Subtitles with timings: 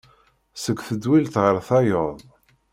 [0.63, 2.17] Seg tedwilt γer tayeḍ.